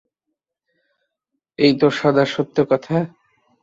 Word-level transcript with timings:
এই 1.59 1.73
তো 1.73 1.87
সদা 1.91 2.25
সত্য 2.25 2.57
কথা। 2.69 2.95